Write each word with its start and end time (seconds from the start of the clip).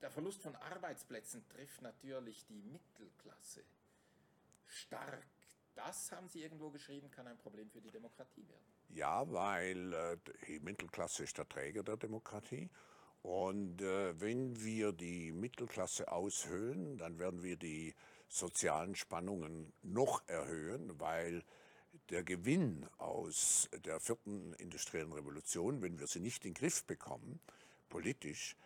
der 0.00 0.10
Verlust 0.10 0.42
von 0.42 0.54
Arbeitsplätzen 0.56 1.46
trifft 1.48 1.82
natürlich 1.82 2.44
die 2.46 2.62
Mittelklasse 2.62 3.64
stark. 4.66 5.26
Das 5.74 6.10
haben 6.12 6.28
Sie 6.28 6.42
irgendwo 6.42 6.70
geschrieben, 6.70 7.10
kann 7.10 7.26
ein 7.26 7.38
Problem 7.38 7.70
für 7.70 7.80
die 7.80 7.90
Demokratie 7.90 8.46
werden. 8.48 8.64
Ja, 8.90 9.30
weil 9.30 9.92
äh, 9.92 10.16
die 10.46 10.60
Mittelklasse 10.60 11.24
ist 11.24 11.38
der 11.38 11.48
Träger 11.48 11.82
der 11.82 11.96
Demokratie. 11.96 12.68
Und 13.22 13.80
äh, 13.82 14.20
wenn 14.20 14.62
wir 14.62 14.92
die 14.92 15.32
Mittelklasse 15.32 16.10
aushöhlen, 16.10 16.98
dann 16.98 17.18
werden 17.18 17.42
wir 17.42 17.56
die 17.56 17.94
sozialen 18.28 18.94
Spannungen 18.94 19.72
noch 19.82 20.26
erhöhen, 20.28 20.98
weil 21.00 21.44
der 22.10 22.22
Gewinn 22.22 22.86
aus 22.98 23.68
der 23.84 24.00
vierten 24.00 24.54
industriellen 24.54 25.12
Revolution, 25.12 25.82
wenn 25.82 25.98
wir 25.98 26.06
sie 26.06 26.20
nicht 26.20 26.44
in 26.44 26.52
den 26.52 26.58
Griff 26.58 26.84
bekommen, 26.84 27.40
politisch, 27.88 28.56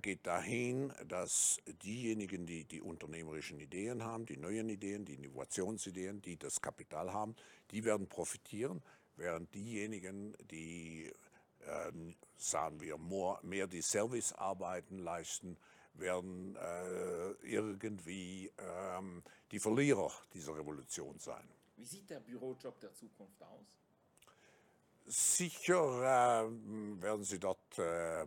geht 0.00 0.26
dahin, 0.26 0.92
dass 1.08 1.58
diejenigen, 1.82 2.46
die 2.46 2.64
die 2.64 2.80
unternehmerischen 2.80 3.58
Ideen 3.60 4.02
haben, 4.04 4.26
die 4.26 4.36
neuen 4.36 4.68
Ideen, 4.68 5.04
die 5.04 5.14
Innovationsideen, 5.14 6.20
die 6.22 6.36
das 6.36 6.60
Kapital 6.60 7.12
haben, 7.12 7.34
die 7.70 7.84
werden 7.84 8.08
profitieren, 8.08 8.82
während 9.16 9.54
diejenigen, 9.54 10.36
die, 10.50 11.12
äh, 11.60 11.92
sagen 12.36 12.80
wir, 12.80 12.96
more, 12.98 13.38
mehr 13.42 13.66
die 13.66 13.82
Servicearbeiten 13.82 14.98
leisten, 14.98 15.56
werden 15.94 16.56
äh, 16.56 17.30
irgendwie 17.42 18.50
ähm, 18.58 19.22
die 19.50 19.60
Verlierer 19.60 20.10
dieser 20.32 20.56
Revolution 20.56 21.18
sein. 21.18 21.48
Wie 21.76 21.84
sieht 21.84 22.10
der 22.10 22.20
Bürojob 22.20 22.80
der 22.80 22.92
Zukunft 22.94 23.42
aus? 23.42 23.66
Sicher 25.06 26.44
äh, 26.44 27.02
werden 27.02 27.24
Sie 27.24 27.38
dort 27.38 27.78
äh, 27.78 28.24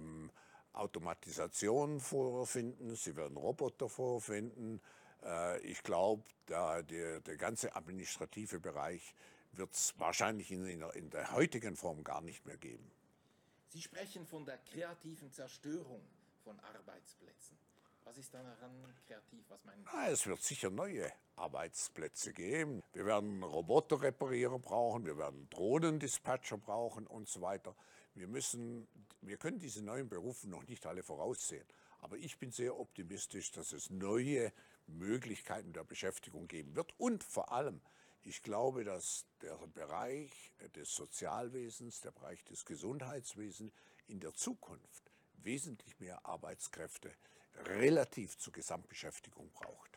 Automatisation 0.80 2.00
vorfinden, 2.00 2.96
Sie 2.96 3.16
werden 3.16 3.38
Roboter 3.38 3.90
vorfinden. 3.90 4.82
Äh, 5.24 5.60
ich 5.62 5.84
glaube, 5.84 6.24
der, 6.48 6.84
der, 6.84 7.38
ganze 7.38 7.76
administrative 7.76 8.60
Bereich 8.60 9.14
wird 9.54 9.74
es 9.74 9.94
wahrscheinlich 9.98 10.52
in, 10.52 10.66
in 10.66 11.10
der 11.10 11.32
heutigen 11.32 11.76
Form 11.76 12.04
gar 12.04 12.22
nicht 12.22 12.46
mehr 12.46 12.58
geben. 12.58 12.92
Sie 13.70 13.82
sprechen 13.82 14.26
von 14.26 14.46
der 14.46 14.58
kreativen 14.60 15.32
Zerstörung 15.32 16.02
von 16.44 16.60
Arbeitsplätzen. 16.60 17.58
Was 18.06 18.18
ist 18.18 18.34
daran 18.34 18.96
kreativ? 19.06 19.44
Was 19.50 19.64
meinen 19.66 19.84
Sie? 19.84 19.90
Ah, 19.92 20.10
es 20.10 20.26
wird 20.26 20.42
sicher 20.42 20.70
neue 20.70 21.12
Arbeitsplätze 21.38 22.34
geben. 22.34 22.84
Wir 22.94 23.06
werden 23.06 23.44
Roboterreparierer 23.44 24.60
brauchen, 24.60 25.06
wir 25.06 25.18
werden 25.18 25.48
Drohnendispatcher 25.50 26.58
brauchen 26.58 27.08
und 27.08 27.28
so 27.28 27.42
weiter. 27.42 27.76
Wir, 28.16 28.28
müssen, 28.28 28.88
wir 29.22 29.38
können 29.38 29.60
diese 29.60 29.84
neuen 29.84 30.10
Berufe 30.10 30.50
noch 30.50 30.68
nicht 30.68 30.86
alle 30.86 31.04
voraussehen. 31.04 31.66
Aber 32.00 32.18
ich 32.18 32.38
bin 32.38 32.52
sehr 32.52 32.80
optimistisch, 32.80 33.52
dass 33.52 33.72
es 33.74 33.90
neue 33.90 34.52
Möglichkeiten 34.88 35.74
der 35.74 35.84
Beschäftigung 35.84 36.48
geben 36.48 36.76
wird. 36.76 36.94
Und 36.98 37.24
vor 37.24 37.52
allem, 37.52 37.82
ich 38.24 38.44
glaube, 38.44 38.84
dass 38.84 39.26
der 39.42 39.56
Bereich 39.74 40.54
des 40.76 40.94
Sozialwesens, 40.96 42.02
der 42.02 42.12
Bereich 42.12 42.44
des 42.46 42.66
Gesundheitswesens 42.66 43.72
in 44.08 44.20
der 44.20 44.34
Zukunft 44.34 45.12
wesentlich 45.44 46.00
mehr 46.00 46.26
Arbeitskräfte 46.26 47.12
relativ 47.66 48.38
zur 48.38 48.54
Gesamtbeschäftigung 48.54 49.52
braucht. 49.52 49.88